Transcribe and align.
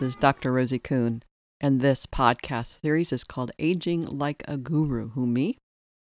Is 0.00 0.14
Dr. 0.14 0.52
Rosie 0.52 0.78
Kuhn, 0.78 1.24
and 1.60 1.80
this 1.80 2.06
podcast 2.06 2.80
series 2.80 3.12
is 3.12 3.24
called 3.24 3.50
Aging 3.58 4.06
Like 4.06 4.44
a 4.46 4.56
Guru. 4.56 5.08
Who, 5.10 5.26
me? 5.26 5.56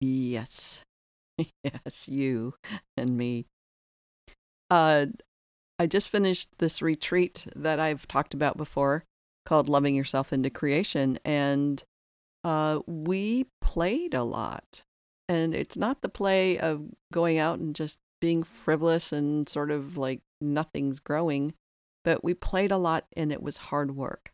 Yes. 0.01 0.83
yes, 1.65 2.09
you 2.09 2.55
and 2.97 3.17
me. 3.17 3.47
Uh, 4.71 5.07
I 5.81 5.89
just 5.89 6.09
finished 6.09 6.51
this 6.59 6.81
retreat 6.81 7.49
that 7.57 7.81
I've 7.81 8.07
talked 8.07 8.33
about 8.33 8.57
before 8.57 9.03
called 9.45 9.69
Loving 9.69 9.97
Yourself 9.97 10.33
into 10.33 10.51
Creation, 10.51 11.19
and 11.25 11.83
uh, 12.45 12.79
we 12.87 13.47
played 13.61 14.15
a 14.15 14.23
lot. 14.23 14.83
And 15.29 15.53
it's 15.53 15.77
not 15.77 16.01
the 16.01 16.09
play 16.09 16.59
of 16.59 16.85
going 17.13 17.39
out 17.39 17.59
and 17.59 17.75
just 17.75 17.99
being 18.21 18.45
frivolous 18.45 19.13
and 19.13 19.49
sort 19.49 19.73
of 19.73 19.97
like 19.97 20.21
nothing's 20.41 21.01
growing 21.01 21.55
but 22.05 22.25
we 22.25 22.35
played 22.35 22.71
a 22.71 22.77
lot 22.77 23.07
and 23.17 23.33
it 23.33 23.43
was 23.43 23.57
hard 23.57 23.97
work. 23.97 24.33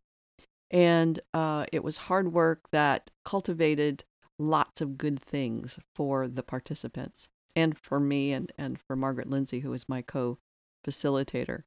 And 0.71 1.21
uh, 1.33 1.67
it 1.73 1.85
was 1.85 1.97
hard 1.97 2.33
work 2.33 2.71
that 2.73 3.11
cultivated 3.25 4.05
lots 4.39 4.81
of 4.81 4.99
good 4.99 5.21
things 5.21 5.79
for 5.95 6.29
the 6.29 6.43
participants 6.43 7.29
and 7.55 7.79
for 7.79 8.01
me 8.01 8.33
and, 8.33 8.53
and 8.59 8.79
for 8.79 8.97
Margaret 8.97 9.31
Lindsay, 9.31 9.61
who 9.61 9.71
was 9.71 9.89
my 9.89 10.03
co 10.03 10.39
facilitator. 10.87 11.63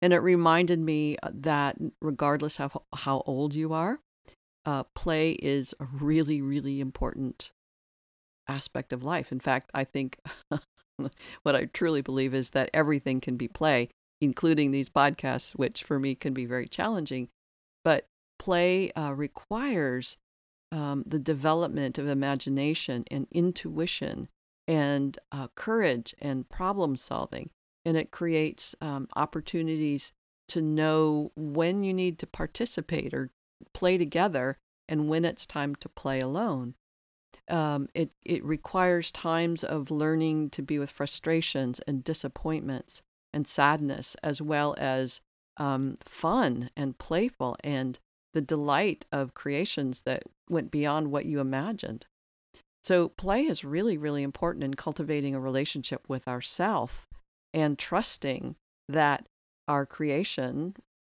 And 0.00 0.12
it 0.12 0.18
reminded 0.18 0.84
me 0.84 1.16
uh, 1.22 1.30
that 1.32 1.76
regardless 2.00 2.60
of 2.60 2.76
how 2.94 3.22
old 3.26 3.54
you 3.54 3.72
are, 3.72 4.00
uh, 4.66 4.84
play 4.94 5.32
is 5.32 5.74
a 5.80 5.84
really, 5.84 6.40
really 6.40 6.80
important 6.80 7.52
aspect 8.48 8.92
of 8.92 9.02
life. 9.02 9.32
In 9.32 9.40
fact, 9.40 9.70
I 9.74 9.84
think 9.84 10.18
what 11.42 11.56
I 11.56 11.66
truly 11.66 12.02
believe 12.02 12.34
is 12.34 12.50
that 12.50 12.70
everything 12.72 13.20
can 13.20 13.36
be 13.36 13.48
play 13.48 13.88
including 14.24 14.70
these 14.70 14.88
podcasts, 14.88 15.52
which 15.52 15.84
for 15.84 15.98
me 15.98 16.14
can 16.14 16.32
be 16.32 16.46
very 16.46 16.66
challenging. 16.66 17.28
But 17.84 18.08
play 18.38 18.90
uh, 18.92 19.12
requires 19.12 20.16
um, 20.72 21.04
the 21.06 21.18
development 21.18 21.98
of 21.98 22.08
imagination 22.08 23.04
and 23.10 23.28
intuition 23.30 24.28
and 24.66 25.18
uh, 25.30 25.48
courage 25.54 26.14
and 26.20 26.48
problem 26.48 26.96
solving. 26.96 27.50
And 27.84 27.96
it 27.96 28.10
creates 28.10 28.74
um, 28.80 29.06
opportunities 29.14 30.12
to 30.48 30.62
know 30.62 31.30
when 31.36 31.84
you 31.84 31.92
need 31.92 32.18
to 32.20 32.26
participate 32.26 33.12
or 33.12 33.30
play 33.74 33.98
together 33.98 34.58
and 34.88 35.08
when 35.08 35.24
it's 35.24 35.46
time 35.46 35.74
to 35.76 35.88
play 35.88 36.18
alone. 36.20 36.74
Um, 37.48 37.88
it, 37.94 38.10
it 38.24 38.42
requires 38.42 39.10
times 39.10 39.64
of 39.64 39.90
learning 39.90 40.50
to 40.50 40.62
be 40.62 40.78
with 40.78 40.90
frustrations 40.90 41.78
and 41.86 42.02
disappointments 42.02 43.02
and 43.34 43.46
sadness, 43.46 44.16
as 44.22 44.40
well 44.40 44.74
as 44.78 45.20
um, 45.56 45.96
fun 46.00 46.70
and 46.76 46.98
playful 46.98 47.56
and 47.62 47.98
the 48.32 48.40
delight 48.40 49.04
of 49.12 49.34
creations 49.34 50.02
that 50.02 50.22
went 50.48 50.70
beyond 50.70 51.10
what 51.10 51.26
you 51.26 51.40
imagined. 51.40 52.06
So, 52.82 53.08
play 53.08 53.42
is 53.42 53.64
really, 53.64 53.96
really 53.96 54.22
important 54.22 54.64
in 54.64 54.74
cultivating 54.74 55.34
a 55.34 55.40
relationship 55.40 56.02
with 56.08 56.28
ourself 56.28 57.06
and 57.52 57.78
trusting 57.78 58.56
that 58.88 59.26
our 59.66 59.86
creation 59.86 60.74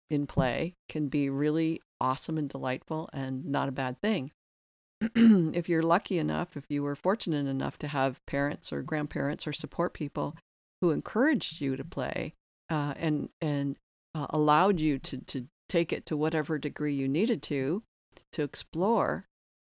in 0.10 0.26
play 0.26 0.74
can 0.88 1.08
be 1.08 1.30
really 1.30 1.82
awesome 2.02 2.38
and 2.38 2.50
delightful 2.50 3.10
and 3.14 3.46
not 3.46 3.70
a 3.70 3.74
bad 3.74 4.02
thing. 4.02 4.32
if 5.02 5.70
you're 5.70 5.84
lucky 5.84 6.18
enough, 6.18 6.58
if 6.58 6.66
you 6.70 6.82
were 6.82 6.96
fortunate 6.96 7.48
enough 7.48 7.78
to 7.78 7.88
have 7.88 8.26
parents 8.26 8.74
or 8.74 8.82
grandparents 8.82 9.46
or 9.48 9.54
support 9.54 9.94
people 9.94 10.36
who 10.82 10.92
encouraged 10.92 11.62
you 11.62 11.76
to 11.76 11.84
play 11.84 12.34
uh, 12.70 12.94
and 12.98 13.30
and 13.42 13.78
uh, 14.16 14.28
allowed 14.30 14.80
you 14.80 14.98
to 15.00 15.18
to 15.18 15.48
take 15.68 15.94
it 15.94 16.06
to 16.06 16.18
whatever 16.18 16.58
degree 16.58 16.94
you 16.94 17.08
needed 17.08 17.42
to 17.44 17.84
to 18.32 18.44
explore 18.44 19.24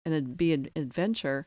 and 0.06 0.37
be 0.37 0.53
an 0.53 0.69
adventure 0.75 1.47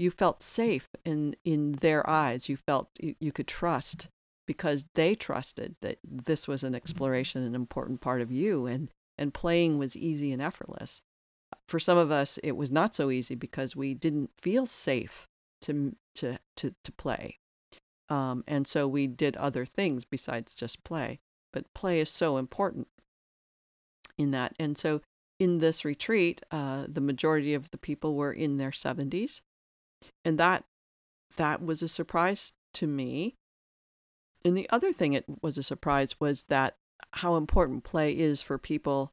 you 0.00 0.10
felt 0.10 0.42
safe 0.42 0.88
in 1.04 1.36
in 1.44 1.72
their 1.72 2.08
eyes. 2.08 2.48
You 2.48 2.56
felt 2.56 2.88
you, 2.98 3.14
you 3.20 3.32
could 3.32 3.46
trust 3.46 4.08
because 4.46 4.86
they 4.94 5.14
trusted 5.14 5.76
that 5.82 5.98
this 6.02 6.48
was 6.48 6.64
an 6.64 6.74
exploration 6.74 7.42
an 7.42 7.54
important 7.54 8.00
part 8.00 8.22
of 8.22 8.32
you 8.32 8.66
and 8.66 8.90
and 9.18 9.34
playing 9.34 9.78
was 9.78 9.96
easy 9.96 10.32
and 10.32 10.40
effortless. 10.40 11.02
For 11.68 11.78
some 11.78 11.98
of 11.98 12.10
us 12.10 12.38
it 12.42 12.52
was 12.52 12.72
not 12.72 12.94
so 12.94 13.10
easy 13.10 13.34
because 13.34 13.76
we 13.76 13.92
didn't 13.92 14.30
feel 14.40 14.64
safe 14.64 15.28
to 15.62 15.94
to 16.16 16.38
to 16.56 16.74
to 16.82 16.92
play 16.92 17.38
um, 18.10 18.42
and 18.46 18.66
so 18.66 18.86
we 18.88 19.06
did 19.06 19.36
other 19.36 19.64
things 19.64 20.04
besides 20.04 20.54
just 20.54 20.82
play. 20.84 21.20
But 21.52 21.72
play 21.74 22.00
is 22.00 22.10
so 22.10 22.36
important 22.36 22.88
in 24.18 24.32
that. 24.32 24.54
And 24.58 24.76
so 24.76 25.00
in 25.38 25.58
this 25.58 25.84
retreat, 25.84 26.42
uh, 26.50 26.84
the 26.88 27.00
majority 27.00 27.54
of 27.54 27.70
the 27.70 27.78
people 27.78 28.16
were 28.16 28.32
in 28.32 28.58
their 28.58 28.72
70s. 28.72 29.40
And 30.24 30.38
that 30.38 30.64
that 31.36 31.64
was 31.64 31.82
a 31.82 31.88
surprise 31.88 32.52
to 32.74 32.86
me. 32.86 33.34
And 34.44 34.56
the 34.56 34.68
other 34.70 34.92
thing 34.92 35.12
it 35.12 35.24
was 35.40 35.56
a 35.56 35.62
surprise 35.62 36.16
was 36.18 36.44
that 36.48 36.76
how 37.12 37.36
important 37.36 37.84
play 37.84 38.12
is 38.12 38.42
for 38.42 38.58
people 38.58 39.12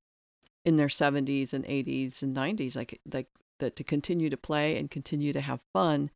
in 0.65 0.75
their 0.75 0.87
70s 0.87 1.53
and 1.53 1.63
80s 1.65 2.21
and 2.21 2.35
90s 2.35 2.75
like 2.75 2.99
like 3.11 3.27
that 3.59 3.75
to 3.77 3.83
continue 3.83 4.29
to 4.29 4.37
play 4.37 4.77
and 4.77 4.91
continue 4.91 5.31
to 5.31 5.41
have 5.41 5.61
fun 5.73 6.11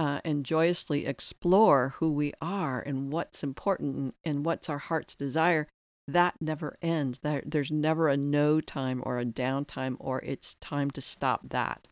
uh, 0.00 0.18
and 0.24 0.46
joyously 0.46 1.04
explore 1.04 1.94
who 1.98 2.10
we 2.10 2.32
are 2.40 2.80
and 2.80 3.12
what's 3.12 3.44
important 3.44 4.14
and 4.24 4.46
what's 4.46 4.70
our 4.70 4.78
heart's 4.78 5.14
desire, 5.14 5.68
that 6.08 6.36
never 6.40 6.78
ends. 6.80 7.18
There, 7.18 7.42
there's 7.44 7.70
never 7.70 8.08
a 8.08 8.16
no 8.16 8.62
time 8.62 9.02
or 9.04 9.18
a 9.18 9.26
downtime 9.26 9.96
or 10.00 10.22
it's 10.22 10.54
time 10.54 10.90
to 10.92 11.02
stop 11.02 11.50
that, 11.50 11.86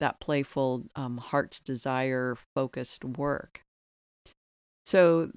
that 0.00 0.20
playful 0.20 0.86
um, 0.96 1.18
heart's 1.18 1.60
desire 1.60 2.34
focused 2.54 3.04
work. 3.04 3.60
So 4.86 5.30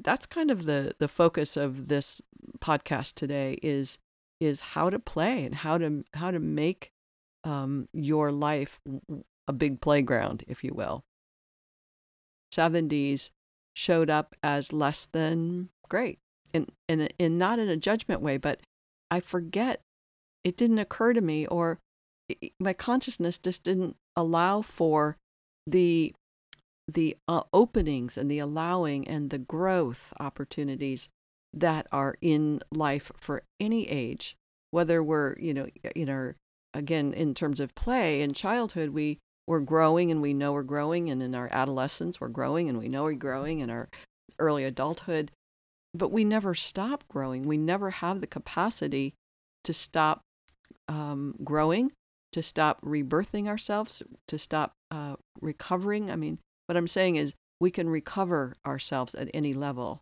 that's 0.00 0.26
kind 0.26 0.50
of 0.50 0.66
the 0.66 0.94
the 0.98 1.08
focus 1.08 1.56
of 1.56 1.88
this 1.88 2.20
podcast 2.58 3.14
today 3.14 3.58
is 3.62 3.96
is 4.38 4.60
how 4.60 4.90
to 4.90 4.98
play 4.98 5.46
and 5.46 5.54
how 5.54 5.78
to 5.78 6.04
how 6.12 6.30
to 6.30 6.38
make 6.38 6.90
um, 7.42 7.88
your 7.94 8.30
life 8.30 8.78
a 9.48 9.52
big 9.54 9.80
playground, 9.80 10.44
if 10.46 10.62
you 10.62 10.74
will. 10.74 11.02
70s 12.54 13.30
showed 13.74 14.10
up 14.10 14.34
as 14.42 14.72
less 14.72 15.06
than 15.06 15.68
great. 15.88 16.18
And, 16.52 16.70
and, 16.88 17.12
and 17.18 17.38
not 17.38 17.58
in 17.58 17.68
a 17.68 17.76
judgment 17.76 18.20
way, 18.20 18.36
but 18.36 18.60
I 19.10 19.20
forget 19.20 19.80
it 20.44 20.56
didn't 20.56 20.78
occur 20.78 21.12
to 21.12 21.20
me, 21.20 21.46
or 21.46 21.78
my 22.60 22.72
consciousness 22.72 23.38
just 23.38 23.62
didn't 23.62 23.96
allow 24.16 24.62
for 24.62 25.16
the 25.66 26.14
the 26.86 27.16
uh, 27.26 27.42
openings 27.54 28.18
and 28.18 28.30
the 28.30 28.38
allowing 28.38 29.08
and 29.08 29.30
the 29.30 29.38
growth 29.38 30.12
opportunities 30.20 31.08
that 31.52 31.86
are 31.90 32.16
in 32.20 32.60
life 32.70 33.10
for 33.16 33.42
any 33.58 33.88
age 33.88 34.36
whether 34.70 35.02
we're 35.02 35.34
you 35.38 35.54
know 35.54 35.66
in 35.94 36.10
our 36.10 36.36
again 36.74 37.14
in 37.14 37.32
terms 37.32 37.60
of 37.60 37.74
play 37.74 38.20
in 38.20 38.34
childhood 38.34 38.90
we 38.90 39.18
we're 39.46 39.60
growing 39.60 40.10
and 40.10 40.22
we 40.22 40.32
know 40.32 40.52
we're 40.52 40.62
growing 40.62 41.10
and 41.10 41.22
in 41.22 41.34
our 41.34 41.48
adolescence 41.52 42.20
we're 42.20 42.28
growing 42.28 42.68
and 42.68 42.78
we 42.78 42.88
know 42.88 43.04
we're 43.04 43.12
growing 43.14 43.60
in 43.60 43.70
our 43.70 43.88
early 44.38 44.64
adulthood 44.64 45.30
but 45.94 46.10
we 46.10 46.24
never 46.24 46.54
stop 46.54 47.04
growing. 47.08 47.44
We 47.44 47.56
never 47.56 47.90
have 47.90 48.20
the 48.20 48.26
capacity 48.26 49.14
to 49.62 49.72
stop 49.72 50.20
um, 50.88 51.36
growing 51.42 51.92
to 52.32 52.42
stop 52.42 52.82
rebirthing 52.82 53.46
ourselves 53.46 54.02
to 54.26 54.38
stop 54.38 54.72
uh, 54.90 55.14
recovering. 55.40 56.10
I 56.10 56.16
mean 56.16 56.38
what 56.66 56.76
i'm 56.76 56.88
saying 56.88 57.16
is 57.16 57.34
we 57.60 57.70
can 57.70 57.88
recover 57.88 58.54
ourselves 58.66 59.14
at 59.14 59.30
any 59.32 59.54
level 59.54 60.00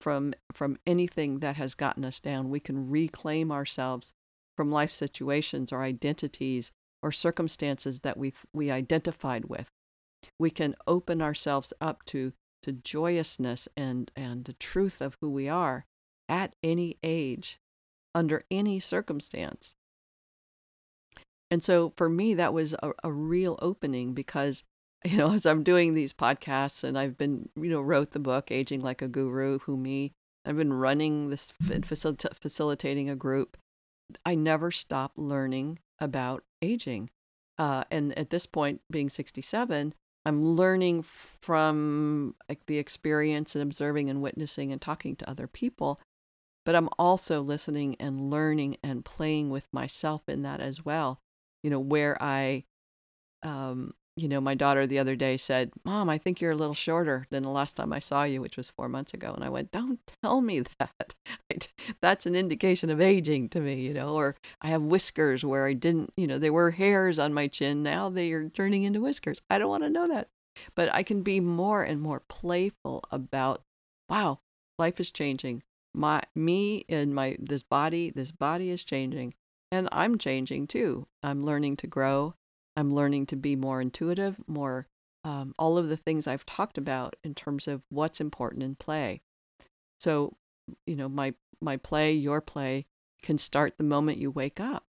from 0.00 0.34
from 0.52 0.76
anything 0.86 1.38
that 1.38 1.56
has 1.56 1.74
gotten 1.74 2.04
us 2.04 2.20
down. 2.20 2.50
We 2.50 2.60
can 2.60 2.90
reclaim 2.90 3.52
ourselves 3.52 4.12
from 4.56 4.70
life 4.70 4.92
situations 4.92 5.72
or 5.72 5.82
identities 5.82 6.72
or 7.02 7.12
circumstances 7.12 8.00
that 8.00 8.16
we 8.16 8.32
we 8.52 8.70
identified 8.70 9.46
with. 9.46 9.68
We 10.38 10.50
can 10.50 10.74
open 10.86 11.22
ourselves 11.22 11.72
up 11.80 12.04
to 12.06 12.32
to 12.62 12.72
joyousness 12.72 13.68
and 13.76 14.10
and 14.16 14.44
the 14.44 14.54
truth 14.54 15.00
of 15.00 15.16
who 15.20 15.30
we 15.30 15.48
are 15.48 15.86
at 16.28 16.54
any 16.62 16.96
age, 17.02 17.58
under 18.14 18.44
any 18.50 18.80
circumstance. 18.80 19.74
And 21.50 21.64
so 21.64 21.94
for 21.96 22.10
me, 22.10 22.34
that 22.34 22.52
was 22.52 22.74
a, 22.74 22.92
a 23.02 23.10
real 23.10 23.58
opening 23.62 24.12
because 24.12 24.64
you 25.04 25.16
know, 25.16 25.32
as 25.34 25.46
I'm 25.46 25.62
doing 25.62 25.94
these 25.94 26.12
podcasts 26.12 26.84
and 26.84 26.98
I've 26.98 27.16
been, 27.16 27.48
you 27.56 27.70
know, 27.70 27.80
wrote 27.80 28.10
the 28.10 28.18
book 28.18 28.50
Aging 28.50 28.82
Like 28.82 29.02
a 29.02 29.08
Guru, 29.08 29.60
Who 29.60 29.76
Me, 29.76 30.12
I've 30.44 30.56
been 30.56 30.72
running 30.72 31.30
this 31.30 31.52
mm-hmm. 31.62 31.80
facil- 31.80 32.34
facilitating 32.34 33.08
a 33.08 33.16
group. 33.16 33.56
I 34.24 34.34
never 34.34 34.70
stop 34.70 35.12
learning 35.16 35.78
about 36.00 36.44
aging. 36.62 37.10
Uh, 37.58 37.84
and 37.90 38.16
at 38.18 38.30
this 38.30 38.46
point, 38.46 38.80
being 38.90 39.08
67, 39.08 39.94
I'm 40.24 40.44
learning 40.56 41.02
from 41.02 42.34
like 42.48 42.66
the 42.66 42.78
experience 42.78 43.54
and 43.54 43.62
observing 43.62 44.10
and 44.10 44.20
witnessing 44.20 44.70
and 44.72 44.80
talking 44.80 45.16
to 45.16 45.30
other 45.30 45.46
people. 45.46 45.98
but 46.66 46.76
I'm 46.76 46.90
also 46.98 47.40
listening 47.40 47.96
and 47.98 48.30
learning 48.30 48.76
and 48.82 49.02
playing 49.02 49.48
with 49.48 49.66
myself 49.72 50.28
in 50.28 50.42
that 50.42 50.60
as 50.60 50.84
well. 50.84 51.18
You 51.62 51.70
know, 51.70 51.80
where 51.80 52.22
I, 52.22 52.64
um, 53.42 53.94
you 54.20 54.28
know, 54.28 54.40
my 54.40 54.54
daughter 54.54 54.86
the 54.86 54.98
other 54.98 55.16
day 55.16 55.36
said, 55.36 55.70
Mom, 55.84 56.08
I 56.08 56.18
think 56.18 56.40
you're 56.40 56.52
a 56.52 56.56
little 56.56 56.74
shorter 56.74 57.26
than 57.30 57.42
the 57.42 57.48
last 57.50 57.76
time 57.76 57.92
I 57.92 57.98
saw 57.98 58.24
you, 58.24 58.40
which 58.40 58.56
was 58.56 58.70
four 58.70 58.88
months 58.88 59.14
ago. 59.14 59.32
And 59.32 59.44
I 59.44 59.48
went, 59.48 59.70
Don't 59.70 60.00
tell 60.22 60.40
me 60.40 60.60
that. 60.78 61.14
That's 62.00 62.26
an 62.26 62.34
indication 62.34 62.90
of 62.90 63.00
aging 63.00 63.48
to 63.50 63.60
me, 63.60 63.80
you 63.80 63.94
know, 63.94 64.14
or 64.14 64.36
I 64.60 64.68
have 64.68 64.82
whiskers 64.82 65.44
where 65.44 65.66
I 65.66 65.72
didn't, 65.72 66.12
you 66.16 66.26
know, 66.26 66.38
there 66.38 66.52
were 66.52 66.72
hairs 66.72 67.18
on 67.18 67.32
my 67.32 67.46
chin. 67.46 67.82
Now 67.82 68.08
they 68.08 68.32
are 68.32 68.48
turning 68.48 68.84
into 68.84 69.00
whiskers. 69.00 69.40
I 69.48 69.58
don't 69.58 69.70
want 69.70 69.84
to 69.84 69.90
know 69.90 70.06
that. 70.06 70.28
But 70.74 70.92
I 70.92 71.02
can 71.02 71.22
be 71.22 71.40
more 71.40 71.82
and 71.82 72.00
more 72.00 72.22
playful 72.28 73.04
about, 73.10 73.62
wow, 74.08 74.40
life 74.78 75.00
is 75.00 75.10
changing. 75.10 75.62
My 75.94 76.22
me 76.34 76.84
and 76.88 77.14
my 77.14 77.36
this 77.38 77.62
body, 77.62 78.10
this 78.10 78.30
body 78.30 78.70
is 78.70 78.84
changing. 78.84 79.34
And 79.70 79.88
I'm 79.92 80.18
changing 80.18 80.66
too. 80.66 81.06
I'm 81.22 81.44
learning 81.44 81.76
to 81.76 81.86
grow 81.86 82.34
I'm 82.78 82.94
learning 82.94 83.26
to 83.26 83.36
be 83.36 83.56
more 83.56 83.80
intuitive, 83.80 84.40
more 84.46 84.86
um, 85.24 85.52
all 85.58 85.78
of 85.78 85.88
the 85.88 85.96
things 85.96 86.28
I've 86.28 86.46
talked 86.46 86.78
about 86.78 87.16
in 87.24 87.34
terms 87.34 87.66
of 87.66 87.82
what's 87.88 88.20
important 88.20 88.62
in 88.62 88.76
play. 88.76 89.20
So, 89.98 90.36
you 90.86 90.94
know, 90.94 91.08
my 91.08 91.34
my 91.60 91.76
play, 91.76 92.12
your 92.12 92.40
play, 92.40 92.86
can 93.20 93.36
start 93.36 93.74
the 93.76 93.84
moment 93.84 94.18
you 94.18 94.30
wake 94.30 94.60
up. 94.60 94.84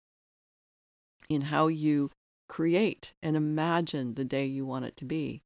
In 1.28 1.42
how 1.42 1.66
you 1.66 2.10
create 2.48 3.12
and 3.22 3.36
imagine 3.36 4.14
the 4.14 4.24
day 4.24 4.46
you 4.46 4.64
want 4.64 4.86
it 4.86 4.96
to 4.96 5.04
be. 5.04 5.42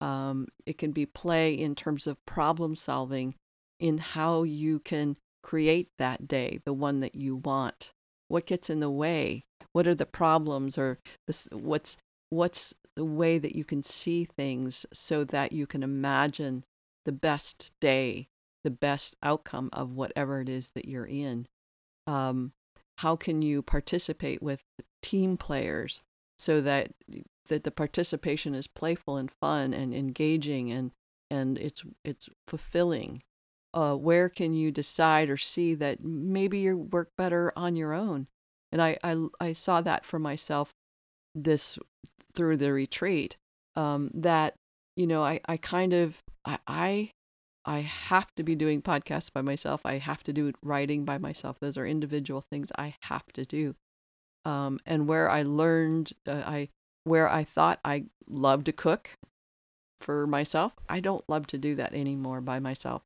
Um, 0.00 0.46
it 0.66 0.78
can 0.78 0.92
be 0.92 1.06
play 1.06 1.54
in 1.54 1.74
terms 1.74 2.06
of 2.06 2.24
problem 2.24 2.76
solving, 2.76 3.34
in 3.80 3.98
how 3.98 4.44
you 4.44 4.78
can 4.78 5.16
create 5.42 5.88
that 5.98 6.28
day, 6.28 6.60
the 6.64 6.72
one 6.72 7.00
that 7.00 7.16
you 7.16 7.34
want. 7.34 7.92
What 8.28 8.46
gets 8.46 8.70
in 8.70 8.78
the 8.78 8.90
way 8.90 9.44
what 9.74 9.86
are 9.86 9.94
the 9.94 10.06
problems 10.06 10.78
or 10.78 10.98
this, 11.26 11.46
what's 11.52 11.98
what's 12.30 12.74
the 12.96 13.04
way 13.04 13.38
that 13.38 13.54
you 13.54 13.64
can 13.64 13.82
see 13.82 14.24
things 14.24 14.86
so 14.92 15.24
that 15.24 15.52
you 15.52 15.66
can 15.66 15.82
imagine 15.82 16.64
the 17.04 17.12
best 17.12 17.72
day, 17.80 18.28
the 18.62 18.70
best 18.70 19.16
outcome 19.22 19.68
of 19.72 19.92
whatever 19.92 20.40
it 20.40 20.48
is 20.48 20.70
that 20.74 20.88
you're 20.88 21.04
in. 21.04 21.46
Um, 22.06 22.52
how 22.98 23.16
can 23.16 23.42
you 23.42 23.62
participate 23.62 24.42
with 24.42 24.62
team 25.02 25.36
players 25.36 26.02
so 26.38 26.60
that 26.60 26.92
that 27.48 27.64
the 27.64 27.70
participation 27.70 28.54
is 28.54 28.66
playful 28.66 29.16
and 29.16 29.30
fun 29.40 29.74
and 29.74 29.92
engaging 29.92 30.70
and 30.70 30.92
and 31.30 31.58
it's 31.58 31.82
it's 32.04 32.28
fulfilling 32.46 33.22
uh, 33.74 33.94
where 33.96 34.28
can 34.28 34.54
you 34.54 34.70
decide 34.70 35.28
or 35.28 35.36
see 35.36 35.74
that 35.74 36.02
maybe 36.02 36.60
you 36.60 36.76
work 36.76 37.10
better 37.18 37.52
on 37.56 37.74
your 37.74 37.92
own 37.92 38.28
and 38.74 38.82
I, 38.82 38.98
I, 39.04 39.16
I 39.40 39.52
saw 39.52 39.80
that 39.82 40.04
for 40.04 40.18
myself 40.18 40.72
this 41.32 41.78
through 42.34 42.56
the 42.56 42.72
retreat 42.72 43.36
um, 43.76 44.10
that, 44.12 44.54
you 44.96 45.06
know, 45.06 45.22
I, 45.22 45.40
I 45.46 45.58
kind 45.58 45.92
of, 45.92 46.18
I, 46.44 46.58
I, 46.66 47.10
I 47.64 47.80
have 47.82 48.26
to 48.34 48.42
be 48.42 48.56
doing 48.56 48.82
podcasts 48.82 49.32
by 49.32 49.42
myself. 49.42 49.86
I 49.86 49.98
have 49.98 50.24
to 50.24 50.32
do 50.32 50.52
writing 50.60 51.04
by 51.04 51.18
myself. 51.18 51.60
Those 51.60 51.78
are 51.78 51.86
individual 51.86 52.40
things 52.40 52.72
I 52.76 52.96
have 53.02 53.24
to 53.34 53.44
do. 53.44 53.76
Um, 54.44 54.80
and 54.84 55.06
where 55.06 55.30
I 55.30 55.44
learned, 55.44 56.12
uh, 56.26 56.42
I 56.44 56.68
where 57.04 57.28
I 57.28 57.44
thought 57.44 57.78
I 57.84 58.06
loved 58.28 58.66
to 58.66 58.72
cook 58.72 59.12
for 60.00 60.26
myself, 60.26 60.72
I 60.88 60.98
don't 60.98 61.24
love 61.28 61.46
to 61.48 61.58
do 61.58 61.76
that 61.76 61.94
anymore 61.94 62.40
by 62.40 62.58
myself. 62.58 63.02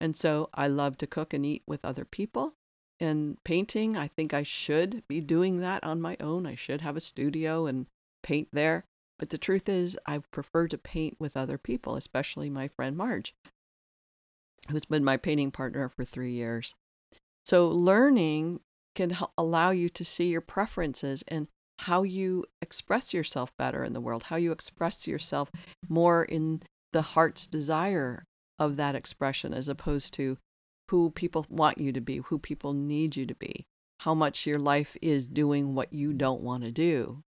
And 0.00 0.16
so 0.16 0.50
I 0.54 0.68
love 0.68 0.96
to 0.98 1.06
cook 1.08 1.34
and 1.34 1.44
eat 1.44 1.62
with 1.66 1.84
other 1.84 2.04
people 2.04 2.54
and 3.00 3.42
painting. 3.44 3.96
I 3.96 4.08
think 4.08 4.34
I 4.34 4.42
should 4.42 5.02
be 5.08 5.20
doing 5.20 5.60
that 5.60 5.82
on 5.84 6.00
my 6.00 6.16
own. 6.20 6.46
I 6.46 6.54
should 6.54 6.80
have 6.82 6.96
a 6.96 7.00
studio 7.00 7.66
and 7.66 7.86
paint 8.22 8.48
there. 8.52 8.84
But 9.18 9.30
the 9.30 9.38
truth 9.38 9.68
is, 9.68 9.98
I 10.06 10.18
prefer 10.18 10.68
to 10.68 10.78
paint 10.78 11.16
with 11.18 11.36
other 11.36 11.58
people, 11.58 11.96
especially 11.96 12.48
my 12.48 12.68
friend 12.68 12.96
Marge, 12.96 13.34
who's 14.70 14.86
been 14.86 15.04
my 15.04 15.16
painting 15.16 15.50
partner 15.50 15.88
for 15.88 16.04
three 16.04 16.32
years. 16.32 16.74
So, 17.44 17.68
learning 17.68 18.60
can 18.94 19.16
allow 19.36 19.70
you 19.70 19.88
to 19.90 20.04
see 20.04 20.28
your 20.28 20.40
preferences 20.40 21.22
and 21.28 21.48
how 21.80 22.02
you 22.02 22.44
express 22.60 23.14
yourself 23.14 23.56
better 23.56 23.84
in 23.84 23.92
the 23.92 24.00
world, 24.00 24.24
how 24.24 24.36
you 24.36 24.52
express 24.52 25.06
yourself 25.06 25.50
more 25.88 26.22
in 26.24 26.62
the 26.92 27.02
heart's 27.02 27.46
desire 27.46 28.24
of 28.58 28.76
that 28.76 28.94
expression, 28.94 29.54
as 29.54 29.68
opposed 29.68 30.12
to 30.14 30.36
who 30.90 31.10
people 31.10 31.46
want 31.48 31.78
you 31.78 31.92
to 31.92 32.00
be, 32.00 32.16
who 32.16 32.38
people 32.38 32.72
need 32.72 33.14
you 33.14 33.24
to 33.24 33.34
be, 33.34 33.64
how 34.00 34.12
much 34.12 34.44
your 34.44 34.58
life 34.58 34.96
is 35.00 35.24
doing 35.24 35.72
what 35.72 35.92
you 35.92 36.12
don't 36.12 36.42
want 36.42 36.64
to 36.64 36.72
do. 36.72 37.22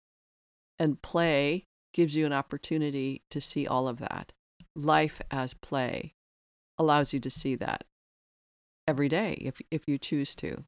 And 0.78 1.02
play 1.02 1.64
gives 1.94 2.14
you 2.14 2.26
an 2.26 2.34
opportunity 2.34 3.22
to 3.30 3.40
see 3.40 3.66
all 3.66 3.88
of 3.88 4.00
that. 4.00 4.34
Life 4.76 5.22
as 5.32 5.54
play 5.54 6.14
allows 6.78 7.14
you 7.14 7.22
to 7.22 7.30
see 7.30 7.56
that 7.56 7.86
every 8.86 9.08
day 9.08 9.38
if, 9.40 9.62
if 9.72 9.88
you 9.88 9.98
choose 9.98 10.36
to. 10.36 10.66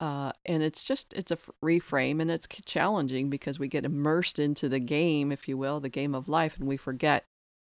Uh, 0.00 0.32
and 0.46 0.62
it's 0.62 0.82
just 0.82 1.12
it's 1.12 1.30
a 1.30 1.36
reframe 1.62 2.22
and 2.22 2.30
it's 2.30 2.48
challenging 2.64 3.28
because 3.28 3.58
we 3.58 3.68
get 3.68 3.84
immersed 3.84 4.38
into 4.38 4.66
the 4.66 4.80
game 4.80 5.30
if 5.30 5.46
you 5.46 5.58
will 5.58 5.78
the 5.78 5.90
game 5.90 6.14
of 6.14 6.26
life 6.26 6.56
and 6.56 6.66
we 6.66 6.78
forget 6.78 7.24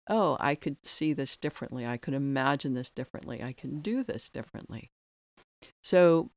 oh, 0.09 0.35
I 0.39 0.55
could 0.55 0.77
see 0.83 1.13
this 1.13 1.37
differently. 1.37 1.85
I 1.85 1.97
could 1.97 2.15
imagine 2.15 2.73
this 2.73 2.91
differently. 2.91 3.43
I 3.43 3.53
can 3.53 3.79
do 3.79 4.03
this 4.03 4.29
differently. 4.29 4.89
So, 5.83 6.31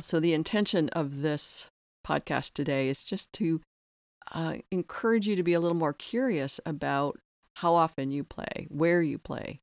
so 0.00 0.20
the 0.20 0.34
intention 0.34 0.88
of 0.90 1.22
this 1.22 1.70
podcast 2.06 2.52
today 2.52 2.88
is 2.88 3.02
just 3.02 3.32
to 3.34 3.60
uh, 4.32 4.56
encourage 4.70 5.26
you 5.26 5.36
to 5.36 5.42
be 5.42 5.54
a 5.54 5.60
little 5.60 5.76
more 5.76 5.92
curious 5.92 6.60
about 6.66 7.18
how 7.56 7.74
often 7.74 8.10
you 8.10 8.24
play, 8.24 8.66
where 8.68 9.02
you 9.02 9.18
play, 9.18 9.60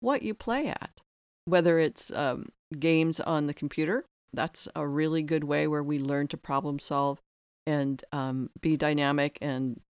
what 0.00 0.22
you 0.22 0.34
play 0.34 0.68
at, 0.68 1.00
whether 1.44 1.78
it's 1.78 2.10
um, 2.12 2.46
games 2.78 3.20
on 3.20 3.46
the 3.46 3.54
computer. 3.54 4.04
That's 4.32 4.66
a 4.74 4.86
really 4.86 5.22
good 5.22 5.44
way 5.44 5.68
where 5.68 5.82
we 5.82 5.98
learn 5.98 6.28
to 6.28 6.36
problem 6.36 6.78
solve 6.78 7.20
and 7.66 8.02
um, 8.12 8.50
be 8.60 8.76
dynamic 8.76 9.38
and 9.40 9.80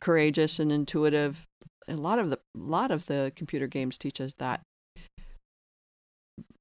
courageous 0.00 0.58
and 0.58 0.72
intuitive. 0.72 1.46
A 1.88 1.94
lot 1.94 2.18
of 2.18 2.30
the 2.30 2.38
lot 2.54 2.90
of 2.90 3.06
the 3.06 3.32
computer 3.36 3.66
games 3.66 3.98
teach 3.98 4.20
us 4.20 4.34
that. 4.38 4.62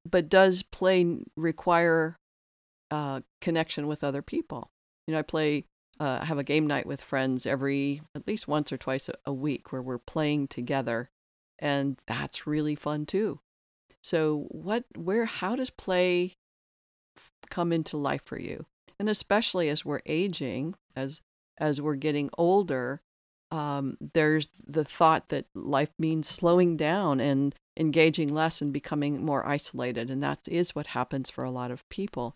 But 0.10 0.29
does 0.29 0.63
play 0.63 1.17
require 1.36 2.17
uh, 2.89 3.22
connection 3.41 3.88
with 3.88 4.03
other 4.03 4.22
people? 4.22 4.69
You 5.08 5.13
know, 5.13 5.19
I 5.19 5.24
play. 5.24 5.65
Uh, 6.00 6.19
I 6.22 6.25
have 6.25 6.38
a 6.38 6.46
game 6.46 6.65
night 6.65 6.86
with 6.86 7.01
friends 7.01 7.46
every 7.46 8.01
at 8.15 8.25
least 8.25 8.48
once 8.48 8.72
or 8.72 8.77
twice 8.77 9.10
a, 9.10 9.15
a 9.25 9.34
week 9.34 9.72
where 9.72 9.81
we're 9.81 9.98
playing 9.98 10.48
together, 10.48 11.10
and 11.60 11.98
that's 12.08 12.48
really 12.48 12.75
fun 12.75 13.05
too. 13.05 13.39
So, 14.01 14.46
what, 14.50 14.86
where, 14.96 15.25
how 15.25 15.55
does 15.55 15.69
play 15.69 16.36
come 17.50 17.74
into 17.74 17.98
life 17.98 18.22
for 18.24 18.39
you? 18.39 18.65
And 18.98 19.10
especially 19.10 19.69
as 19.69 19.84
we're 19.84 20.01
aging, 20.05 20.75
as 20.96 21.22
as 21.58 21.81
we're 21.81 21.96
getting 21.96 22.29
older, 22.38 23.01
um, 23.51 23.98
there's 24.13 24.50
the 24.65 24.84
thought 24.84 25.29
that 25.29 25.46
life 25.56 25.91
means 25.98 26.27
slowing 26.27 26.77
down 26.77 27.20
and 27.20 27.56
engaging 27.77 28.34
less 28.34 28.62
and 28.62 28.72
becoming 28.72 29.24
more 29.24 29.48
isolated, 29.48 30.10
and 30.10 30.22
that 30.22 30.39
is 30.48 30.75
what 30.75 30.88
happens 30.88 31.29
for 31.29 31.44
a 31.44 31.51
lot 31.51 31.72
of 31.72 31.88
people. 31.89 32.36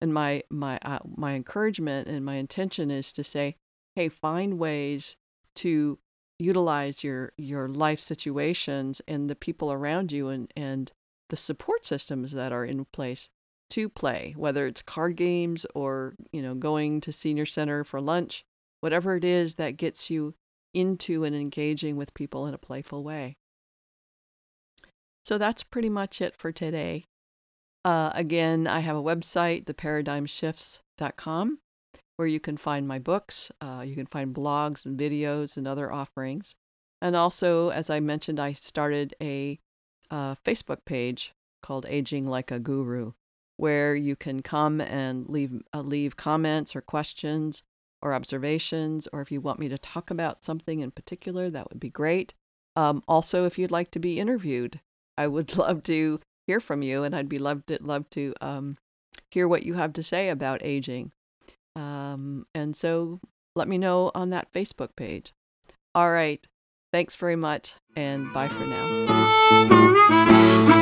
And 0.00 0.14
my 0.14 0.42
my 0.48 0.78
uh, 0.82 1.00
my 1.04 1.34
encouragement 1.34 2.08
and 2.08 2.24
my 2.24 2.36
intention 2.36 2.90
is 2.90 3.12
to 3.12 3.24
say, 3.24 3.56
hey, 3.96 4.08
find 4.08 4.58
ways 4.58 5.16
to 5.56 5.98
utilize 6.38 7.04
your 7.04 7.32
your 7.36 7.68
life 7.68 8.00
situations 8.00 9.02
and 9.06 9.28
the 9.28 9.34
people 9.34 9.70
around 9.70 10.10
you 10.10 10.28
and 10.28 10.52
and 10.56 10.92
the 11.28 11.36
support 11.36 11.84
systems 11.84 12.32
that 12.32 12.50
are 12.50 12.64
in 12.64 12.86
place 12.86 13.28
to 13.68 13.88
play 13.88 14.34
whether 14.36 14.66
it's 14.66 14.82
card 14.82 15.16
games 15.16 15.66
or 15.74 16.14
you 16.32 16.40
know 16.40 16.54
going 16.54 17.00
to 17.00 17.12
senior 17.12 17.44
center 17.44 17.84
for 17.84 18.00
lunch 18.00 18.44
whatever 18.80 19.16
it 19.16 19.24
is 19.24 19.54
that 19.54 19.76
gets 19.76 20.10
you 20.10 20.34
into 20.72 21.24
and 21.24 21.34
engaging 21.34 21.96
with 21.96 22.14
people 22.14 22.46
in 22.46 22.54
a 22.54 22.58
playful 22.58 23.02
way. 23.02 23.36
So 25.24 25.38
that's 25.38 25.62
pretty 25.62 25.88
much 25.90 26.20
it 26.20 26.36
for 26.36 26.52
today. 26.52 27.06
Uh, 27.84 28.10
again, 28.14 28.66
I 28.66 28.80
have 28.80 28.96
a 28.96 29.02
website, 29.02 29.64
theparadigmshifts.com, 29.64 31.58
where 32.16 32.28
you 32.28 32.40
can 32.40 32.56
find 32.56 32.86
my 32.86 32.98
books, 32.98 33.50
uh, 33.60 33.82
you 33.86 33.94
can 33.94 34.06
find 34.06 34.34
blogs 34.34 34.84
and 34.84 34.98
videos 34.98 35.56
and 35.56 35.66
other 35.66 35.92
offerings. 35.92 36.54
And 37.00 37.16
also, 37.16 37.70
as 37.70 37.88
I 37.88 38.00
mentioned, 38.00 38.38
I 38.38 38.52
started 38.52 39.14
a 39.22 39.58
uh, 40.10 40.34
Facebook 40.44 40.84
page 40.84 41.32
called 41.62 41.86
Aging 41.88 42.26
Like 42.26 42.50
a 42.50 42.58
Guru, 42.58 43.12
where 43.56 43.94
you 43.94 44.16
can 44.16 44.42
come 44.42 44.80
and 44.80 45.26
leave 45.28 45.62
uh, 45.72 45.80
leave 45.80 46.16
comments 46.16 46.76
or 46.76 46.82
questions 46.82 47.62
or 48.02 48.14
observations, 48.14 49.08
or 49.12 49.20
if 49.20 49.30
you 49.30 49.40
want 49.40 49.58
me 49.58 49.68
to 49.68 49.78
talk 49.78 50.10
about 50.10 50.44
something 50.44 50.80
in 50.80 50.90
particular, 50.90 51.50
that 51.50 51.70
would 51.70 51.80
be 51.80 51.90
great. 51.90 52.34
Um, 52.76 53.02
also, 53.06 53.44
if 53.44 53.58
you'd 53.58 53.70
like 53.70 53.90
to 53.92 53.98
be 53.98 54.18
interviewed, 54.18 54.80
I 55.16 55.26
would 55.26 55.56
love 55.56 55.82
to 55.84 56.20
hear 56.46 56.60
from 56.60 56.82
you, 56.82 57.04
and 57.04 57.14
I'd 57.14 57.28
be 57.28 57.38
love 57.38 57.66
to 57.66 57.78
love 57.82 58.08
to 58.10 58.34
um, 58.40 58.76
hear 59.30 59.46
what 59.46 59.64
you 59.64 59.74
have 59.74 59.92
to 59.94 60.02
say 60.02 60.28
about 60.28 60.64
aging. 60.64 61.12
Um, 61.76 62.46
and 62.54 62.76
so 62.76 63.20
let 63.54 63.68
me 63.68 63.78
know 63.78 64.10
on 64.14 64.30
that 64.30 64.52
Facebook 64.52 64.96
page. 64.96 65.32
All 65.94 66.10
right. 66.10 66.44
Thanks 66.92 67.14
very 67.14 67.36
much, 67.36 67.76
and 67.94 68.32
bye 68.32 68.48
for 68.48 68.66
now. 68.66 70.76